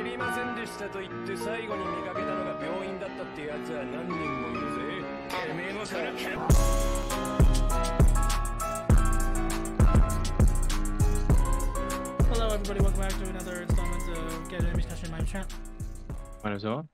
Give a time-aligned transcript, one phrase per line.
[0.00, 5.04] 知りませんでしたと言って最後に見かけたのが病院だったってやつは何人もいるぜ
[5.48, 7.36] てめえもそれけ
[12.28, 12.80] Hello, everybody.
[12.80, 15.14] Welcome back to another installment of Get Enemy Discussion.
[15.14, 15.46] I'm Trent,
[16.44, 16.86] Might as well.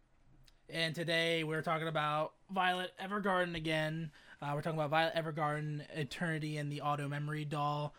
[0.68, 4.10] and today we're talking about Violet Evergarden again.
[4.40, 7.94] Uh, we're talking about Violet Evergarden, Eternity, and the Auto Memory Doll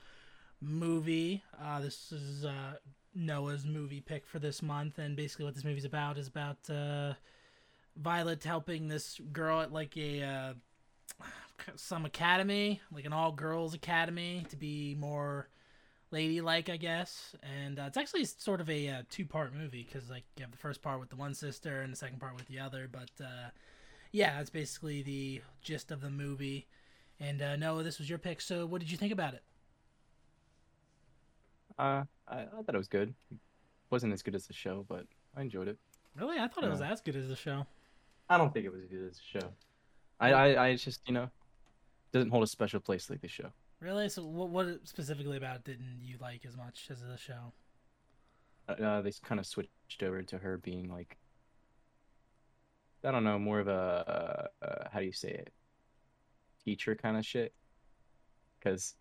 [0.61, 1.43] movie.
[1.61, 2.75] Uh, this is uh,
[3.18, 7.14] Noah's movie pick for this month, and basically what this movie's about is about uh,
[7.96, 10.52] Violet helping this girl at like a uh,
[11.76, 15.48] some academy, like an all girls academy, to be more
[16.10, 17.34] ladylike, I guess.
[17.42, 20.52] And uh, it's actually sort of a uh, two part movie because like you have
[20.52, 22.88] the first part with the one sister and the second part with the other.
[22.90, 23.50] But uh,
[24.12, 26.66] yeah, that's basically the gist of the movie.
[27.20, 28.40] And uh, Noah, this was your pick.
[28.40, 29.42] So what did you think about it?
[31.78, 33.14] Uh, I, I thought it was good.
[33.30, 33.38] It
[33.90, 35.78] wasn't as good as the show, but I enjoyed it.
[36.16, 36.90] Really, I thought it was Yeah.
[36.92, 37.66] as good as the show.
[38.28, 39.48] I don't think it was as good as the show.
[40.20, 41.30] I, I, I just you know,
[42.12, 43.50] doesn't hold a special place like the show.
[43.80, 44.08] Really?
[44.08, 47.52] So what what specifically about it didn't you like as much as the show?
[48.68, 51.16] Uh, they kind of switched over to her being like,
[53.04, 55.52] I don't know, more of a uh, uh, how do you say it,
[56.64, 57.54] teacher kind of shit.
[58.58, 58.96] Because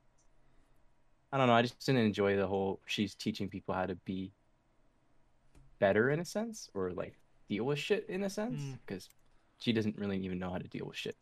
[1.38, 4.32] I don't know, I just didn't enjoy the whole she's teaching people how to be
[5.78, 7.14] better in a sense, or like
[7.48, 8.80] deal with shit in a sense, Mm.
[8.86, 9.08] because
[9.60, 11.16] she doesn't really even know how to deal with shit.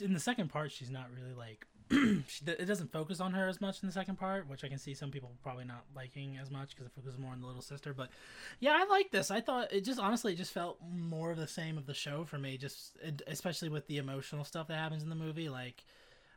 [0.00, 1.66] in the second part she's not really like
[2.28, 4.78] she, it doesn't focus on her as much in the second part which i can
[4.78, 7.60] see some people probably not liking as much because it focuses more on the little
[7.60, 8.08] sister but
[8.60, 11.48] yeah i like this i thought it just honestly it just felt more of the
[11.48, 15.08] same of the show for me just especially with the emotional stuff that happens in
[15.08, 15.84] the movie like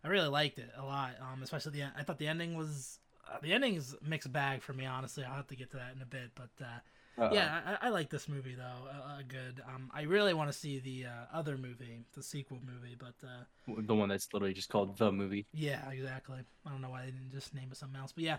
[0.06, 3.38] i really liked it a lot um especially the i thought the ending was uh,
[3.42, 6.02] the ending is mixed bag for me honestly i'll have to get to that in
[6.02, 6.80] a bit but uh
[7.17, 8.64] yeah, I, I like this movie though.
[8.64, 9.62] Uh, uh, good.
[9.73, 13.81] Um, I really want to see the uh, other movie, the sequel movie, but uh,
[13.81, 15.46] the one that's literally just called the movie.
[15.53, 16.40] yeah, exactly.
[16.66, 18.38] I don't know why they didn't just name it something else, but yeah.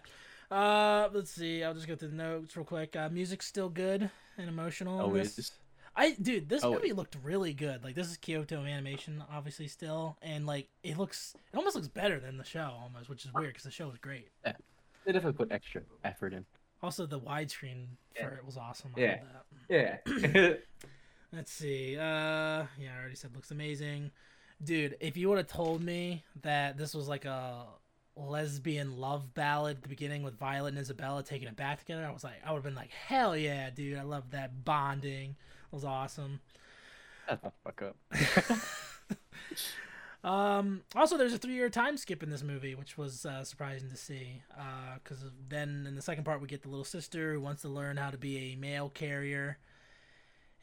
[0.51, 1.65] Uh, let's see.
[1.65, 2.95] I'll just go through the notes real quick.
[2.95, 5.01] Uh, music's still good and emotional.
[5.01, 5.53] Always.
[5.99, 6.83] I dude, this Always.
[6.83, 7.83] movie looked really good.
[7.83, 12.21] Like this is Kyoto animation, obviously still, and like it looks, it almost looks better
[12.21, 14.29] than the show almost, which is weird because the show was great.
[14.45, 14.53] Yeah,
[15.05, 16.45] they definitely put extra effort in.
[16.83, 17.87] Also, the widescreen
[18.21, 18.93] for it was awesome.
[18.97, 19.21] I Yeah.
[19.23, 20.03] love that.
[20.34, 20.53] Yeah.
[21.33, 21.97] Let's see.
[21.97, 24.11] Uh, yeah, I already said looks amazing,
[24.63, 24.97] dude.
[25.01, 27.67] If you would have told me that this was like a
[28.16, 32.10] lesbian love ballad at the beginning with Violet and Isabella taking it back together, I
[32.10, 33.99] was like, I would have been like, hell yeah, dude.
[33.99, 35.31] I love that bonding.
[35.31, 36.41] It was awesome.
[37.28, 37.97] Shut the fuck up.
[40.27, 43.97] Um, also, there's a three-year time skip in this movie, which was uh, surprising to
[43.97, 44.43] see.
[45.03, 47.97] Because then in the second part, we get the little sister who wants to learn
[47.97, 49.59] how to be a mail carrier,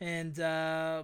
[0.01, 1.03] and uh,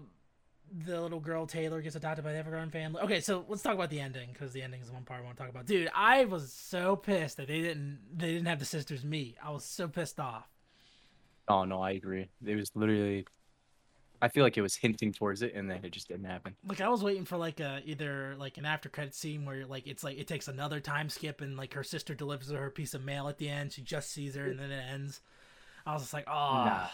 [0.86, 3.02] the little girl Taylor gets adopted by the Evergarden family.
[3.02, 5.24] Okay, so let's talk about the ending because the ending is the one part I
[5.24, 5.66] want to talk about.
[5.66, 9.38] Dude, I was so pissed that they didn't they didn't have the sisters meet.
[9.44, 10.48] I was so pissed off.
[11.48, 12.30] Oh no, I agree.
[12.46, 13.26] It was literally.
[14.22, 16.54] I feel like it was hinting towards it, and then it just didn't happen.
[16.68, 19.88] like I was waiting for like a either like an after credit scene where like
[19.88, 23.04] it's like it takes another time skip and like her sister delivers her piece of
[23.04, 23.72] mail at the end.
[23.72, 25.22] She just sees her and then it ends.
[25.86, 26.32] I was just like, oh,
[26.66, 26.88] Nah.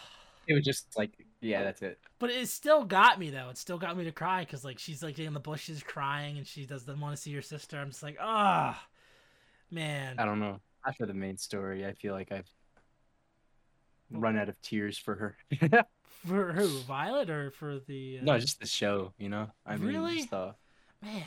[0.47, 1.11] It was just like,
[1.41, 1.99] yeah, that's it.
[2.19, 3.49] but it still got me though.
[3.49, 6.45] It still got me to cry because like she's like in the bushes crying and
[6.45, 7.79] she doesn't want to see her sister.
[7.79, 8.81] I'm just like, ah,
[9.71, 10.15] man.
[10.19, 10.59] I don't know.
[10.87, 12.49] After the main story, I feel like I've
[14.11, 15.37] run out of tears for her.
[16.25, 18.17] For who, Violet or for the?
[18.19, 18.25] Uh...
[18.25, 19.13] no, just the show.
[19.19, 20.15] You know, I mean, Really?
[20.21, 20.53] just, uh,
[21.03, 21.23] man.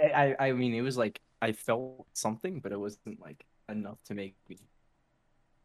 [0.00, 0.06] I,
[0.38, 4.14] I I mean, it was like I felt something, but it wasn't like enough to
[4.14, 4.58] make me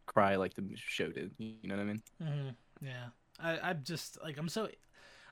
[0.08, 1.32] cry like the show did.
[1.38, 2.02] You know what I mean?
[2.20, 2.50] hmm
[2.82, 3.08] Yeah,
[3.40, 4.70] I, I'm just like I'm so.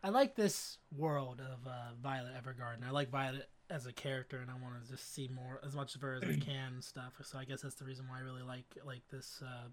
[0.04, 2.88] I like this world of uh, Violet Evergarden.
[2.88, 5.96] I like Violet as a character, and I want to just see more as much
[5.96, 7.14] of her as I can and stuff.
[7.24, 9.70] So I guess that's the reason why I really like like this uh,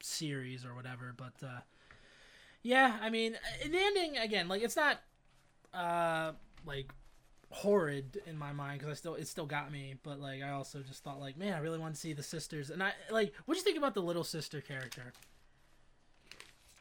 [0.00, 1.14] series or whatever.
[1.16, 1.60] But uh,
[2.62, 5.00] yeah, I mean, in the ending again, like it's not
[5.72, 6.32] uh,
[6.64, 6.90] like
[7.50, 9.94] horrid in my mind because I still it still got me.
[10.02, 12.70] But like I also just thought like, man, I really want to see the sisters.
[12.70, 15.12] And I like, what do you think about the little sister character?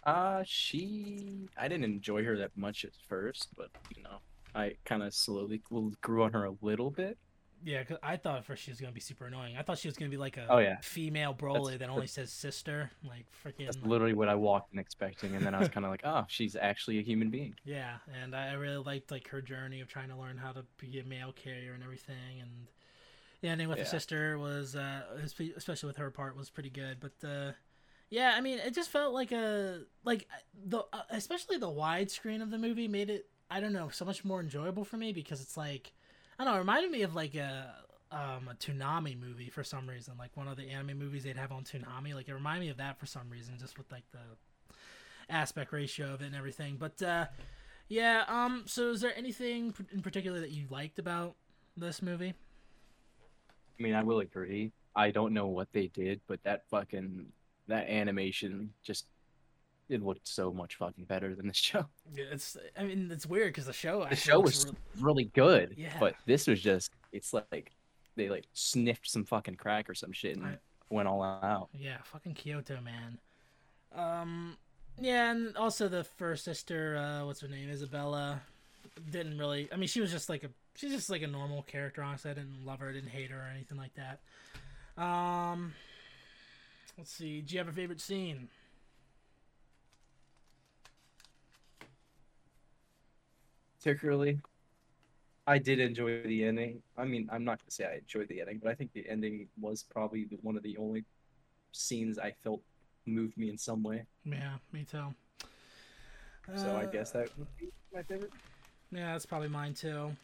[0.06, 1.48] Uh, she.
[1.58, 4.18] I didn't enjoy her that much at first, but you know,
[4.54, 5.62] I kind of slowly
[6.02, 7.18] grew on her a little bit.
[7.64, 9.58] Yeah, cause I thought at first she was gonna be super annoying.
[9.58, 10.78] I thought she was gonna be like a Oh, yeah.
[10.82, 13.66] female Broly That's- that only says sister, like freaking.
[13.66, 16.26] That's literally what I walked in expecting, and then I was kind of like, oh,
[16.28, 17.56] she's actually a human being.
[17.64, 21.00] Yeah, and I really liked like her journey of trying to learn how to be
[21.00, 22.68] a mail carrier and everything, and
[23.42, 23.90] the ending with the Yeah.
[23.90, 25.02] sister was, uh,
[25.56, 27.00] especially with her part, was pretty good.
[27.00, 27.52] But uh,
[28.10, 32.52] Yeah, I mean, it just felt like a like the uh, especially the widescreen of
[32.52, 35.58] the movie made it I don't know so much more enjoyable for me because it's
[35.58, 35.92] like
[36.38, 37.74] I don't know, it reminded me of like a
[38.12, 41.52] um a Toonami movie for some reason, like one of the anime movies they'd have
[41.52, 42.14] on Toonami.
[42.14, 44.20] Like it reminded me of that for some reason, just with like the
[45.30, 46.78] aspect ratio of it and everything.
[46.78, 47.26] But uh
[47.88, 51.36] yeah, um so is there anything in particular that you liked about
[51.76, 52.34] this movie?
[53.80, 54.72] I mean, I will agree.
[54.96, 57.26] I don't know what they did, but that fucking
[57.68, 59.06] that animation just
[59.88, 61.86] it looked so much fucking better than the show.
[62.16, 65.76] Yeah, It's I mean, it's weird cuz the show The show was re- really good,
[65.78, 65.96] Yeah.
[66.00, 67.72] but this was just it's like
[68.16, 70.58] they like sniffed some fucking crack or some shit and I-
[70.90, 71.70] went all out.
[71.74, 73.18] Yeah, fucking Kyoto, man.
[73.94, 74.58] Um,
[75.00, 78.42] yeah, and also the first sister, uh, what's her name, Isabella,
[79.12, 79.68] didn't really.
[79.74, 82.02] I mean, she was just like a, she's just like a normal character.
[82.04, 84.20] Honestly, I didn't love her, didn't hate her or anything like that.
[85.02, 85.74] Um,
[86.98, 87.42] let's see.
[87.42, 88.50] Do you have a favorite scene?
[93.80, 94.40] Particularly,
[95.48, 96.82] I did enjoy the ending.
[96.98, 99.48] I mean, I'm not gonna say I enjoyed the ending, but I think the ending
[99.60, 101.06] was probably the, one of the only
[101.72, 102.62] scenes I felt
[103.06, 104.06] moved me in some way.
[104.26, 105.14] Yeah, me too.
[106.56, 108.32] So I Uh, guess that would be my favorite.
[108.92, 110.16] Yeah, that's probably mine too.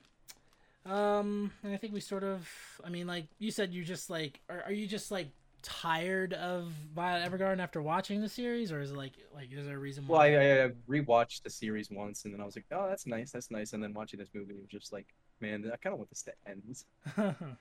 [0.86, 2.50] Um, and I think we sort of.
[2.84, 5.28] I mean, like you said, you just like, are, are you just like
[5.64, 9.76] tired of Violet Evergarden after watching the series, or is it like, like, is there
[9.78, 10.36] a reason Well, why?
[10.36, 13.52] I, I rewatched the series once, and then I was like, "Oh, that's nice, that's
[13.52, 15.08] nice." And then watching this movie, it was just like,
[15.40, 16.84] "Man, I kind of want this to end."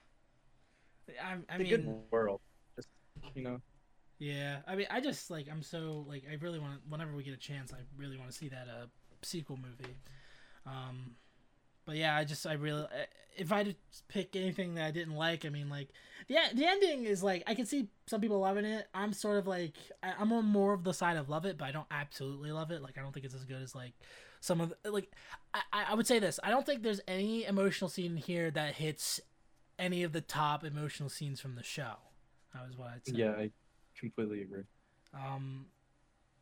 [1.21, 2.41] I, I mean, good world,
[2.75, 2.89] just
[3.35, 3.61] you know.
[4.19, 4.59] yeah.
[4.67, 6.81] I mean, I just like, I'm so like, I really want.
[6.87, 8.85] Whenever we get a chance, I really want to see that uh
[9.23, 9.97] sequel movie.
[10.65, 11.15] Um,
[11.85, 12.85] but yeah, I just, I really,
[13.35, 13.75] if I had to
[14.07, 15.89] pick anything that I didn't like, I mean, like,
[16.27, 18.87] the the ending is like, I can see some people loving it.
[18.93, 19.73] I'm sort of like,
[20.03, 22.71] I, I'm on more of the side of love it, but I don't absolutely love
[22.71, 22.81] it.
[22.81, 23.93] Like, I don't think it's as good as like
[24.39, 25.11] some of the, like,
[25.53, 26.39] I, I would say this.
[26.43, 29.19] I don't think there's any emotional scene here that hits
[29.79, 31.93] any of the top emotional scenes from the show.
[32.53, 33.13] That was what I'd say.
[33.15, 33.49] Yeah, I
[33.99, 34.63] completely agree.
[35.13, 35.65] Um,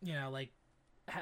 [0.02, 0.50] you know, like,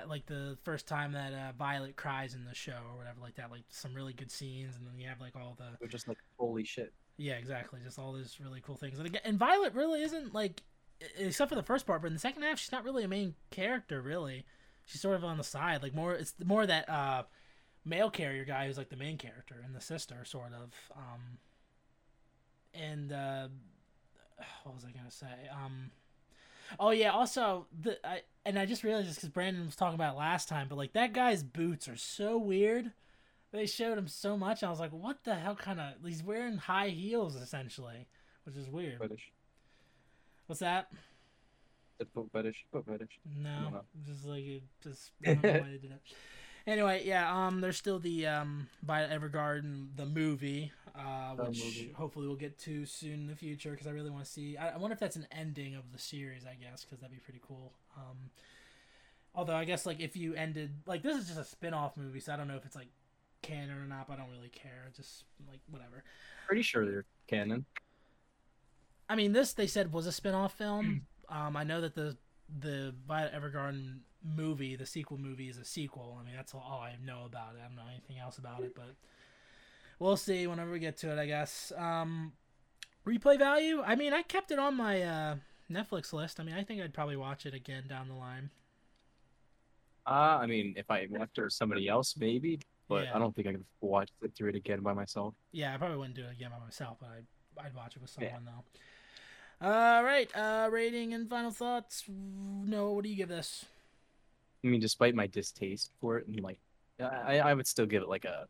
[0.07, 3.51] like the first time that uh, Violet cries in the show or whatever, like that.
[3.51, 6.17] Like some really good scenes, and then you have like all the They're just like,
[6.37, 8.97] "Holy shit!" yeah, exactly, just all these really cool things.
[8.99, 10.61] And again, and Violet really isn't like,
[11.17, 13.35] except for the first part, but in the second half, she's not really a main
[13.49, 14.01] character.
[14.01, 14.45] Really,
[14.85, 15.81] she's sort of on the side.
[15.81, 17.23] Like more, it's more that uh,
[17.83, 20.73] mail carrier guy who's like the main character, and the sister sort of.
[20.95, 21.39] Um,
[22.73, 23.47] and uh,
[24.63, 25.49] what was I gonna say?
[25.51, 25.91] Um,
[26.79, 30.15] oh yeah, also the I and I just realized this because Brandon was talking about
[30.15, 32.91] it last time, but like that guy's boots are so weird.
[33.51, 34.61] They showed him so much.
[34.63, 35.93] I was like, what the hell kind of?
[36.05, 38.07] He's wearing high heels essentially,
[38.43, 38.99] which is weird.
[38.99, 39.31] Fetish.
[40.47, 40.91] What's that?
[42.13, 42.65] Foot fetish.
[42.71, 43.19] Foot fetish.
[43.37, 46.01] No, just like it just I don't know why they did it.
[46.67, 51.93] Anyway, yeah, um, there's still the um, Violet Evergarden the movie, uh, The which movie.
[51.95, 54.57] hopefully we'll get to soon in the future because I really want to see.
[54.57, 56.45] I, I wonder if that's an ending of the series.
[56.45, 57.71] I guess because that'd be pretty cool.
[57.95, 58.31] Um,
[59.33, 62.33] although I guess like if you ended like this is just a spin-off movie, so
[62.33, 62.89] I don't know if it's like
[63.41, 64.07] canon or not.
[64.09, 64.89] But I don't really care.
[64.93, 66.03] Just like whatever.
[66.47, 67.65] Pretty sure they're canon.
[69.09, 71.05] I mean, this they said was a spin-off film.
[71.29, 72.17] um, I know that the
[72.59, 76.17] the Violet Evergarden movie, the sequel movie, is a sequel.
[76.19, 77.61] I mean, that's all, I know about it.
[77.63, 78.95] I don't know anything else about it, but
[79.99, 81.19] we'll see whenever we get to it.
[81.19, 81.71] I guess.
[81.77, 82.33] Um,
[83.05, 83.81] replay value.
[83.81, 85.35] I mean, I kept it on my uh,
[85.71, 86.39] Netflix list.
[86.39, 88.49] I mean, I think I'd probably watch it again down the line.
[90.05, 93.15] Uh, I mean, if I watched it with somebody else, maybe, but Yeah.
[93.15, 95.33] I don't think I could watch it through it again by myself.
[95.51, 98.15] Yeah, I probably wouldn't do it again by myself, but I'd, I'd watch it with
[98.19, 98.27] Yeah.
[98.33, 98.63] someone though.
[99.59, 102.03] All right, uh, rating and final thoughts.
[102.07, 103.65] No, what do you give this?
[104.63, 106.59] I mean, despite my distaste for it, and like,
[106.99, 108.47] I I would still give it like a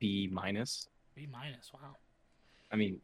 [0.00, 0.88] B minus.
[1.14, 1.70] B minus.
[1.72, 1.96] Wow.
[2.72, 3.00] I mean,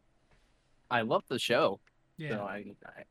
[0.90, 1.78] I love the show,
[2.16, 2.30] Yeah.
[2.30, 3.04] so I, I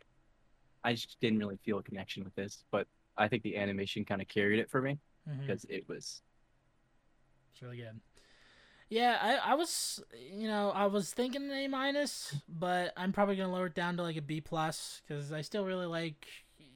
[0.83, 4.21] I just didn't really feel a connection with this, but I think the animation kind
[4.21, 4.97] of carried it for me
[5.41, 6.21] because it was
[7.53, 7.99] It's really good.
[8.89, 10.01] Yeah, I, I was
[10.31, 13.97] you know I was thinking an A minus, but I'm probably gonna lower it down
[13.97, 16.25] to like a B plus because I still really like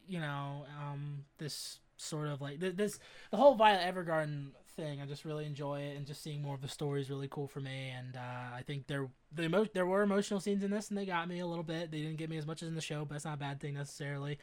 [0.07, 2.99] you know um this sort of like th- this
[3.31, 5.01] the whole Violet Evergarden thing.
[5.01, 7.47] I just really enjoy it, and just seeing more of the story is really cool
[7.47, 7.93] for me.
[7.97, 11.05] And uh, I think there the emo- there were emotional scenes in this, and they
[11.05, 11.91] got me a little bit.
[11.91, 13.61] They didn't get me as much as in the show, but that's not a bad
[13.61, 14.37] thing necessarily.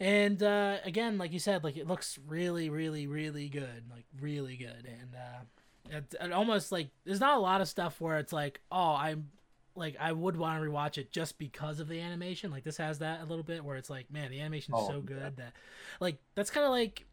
[0.00, 4.56] And uh, again, like you said, like it looks really, really, really good, like really
[4.56, 5.44] good, and uh,
[5.90, 9.30] it, it almost like there's not a lot of stuff where it's like, oh, I'm
[9.76, 12.50] like I would want to rewatch it just because of the animation.
[12.50, 14.94] Like this has that a little bit where it's like, man, the animation's Oh, so
[14.96, 15.00] yeah.
[15.04, 15.52] good that,
[16.00, 17.04] like, that's kind of like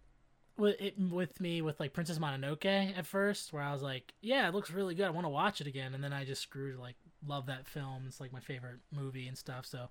[0.58, 4.48] with it with me with like Princess Mononoke at first, where I was like, yeah,
[4.48, 5.06] it looks really good.
[5.06, 7.68] I want to watch it again, and then I just grew to like love that
[7.68, 8.04] film.
[8.08, 9.66] It's like my favorite movie and stuff.
[9.66, 9.90] So.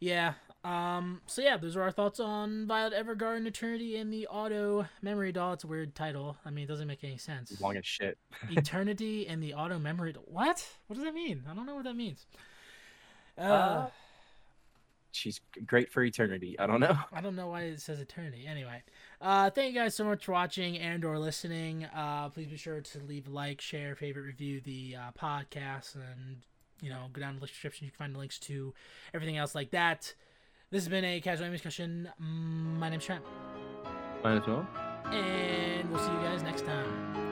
[0.00, 0.34] Yeah.
[0.64, 1.20] Um.
[1.26, 5.52] So yeah, those are our thoughts on Violet Evergarden Eternity and the Auto Memory Doll.
[5.52, 6.36] It's a weird title.
[6.44, 7.60] I mean, it doesn't make any sense.
[7.60, 8.18] Long as shit.
[8.50, 10.12] Eternity and the Auto Memory.
[10.14, 10.24] Doll.
[10.26, 10.66] What?
[10.88, 11.44] What does that mean?
[11.48, 12.26] I don't know what that means.
[13.38, 13.86] Uh, Uh,
[15.12, 16.58] She's great for eternity.
[16.58, 16.94] I don't know.
[17.10, 18.44] I don't know why it says eternity.
[18.46, 18.82] Anyway,
[19.22, 21.86] uh, thank you guys so much for watching and or listening.
[21.86, 26.42] Uh, please be sure to leave a like, share, favorite, review the uh, podcast, and
[26.80, 27.84] you know go down to the description.
[27.86, 28.74] You can find the links to
[29.14, 30.14] everything else like that.
[30.70, 32.08] This has been a casual discussion.
[32.20, 33.22] Mm, My name's Trent,
[34.24, 34.66] Might as well.
[35.12, 37.25] and we'll see you guys next time.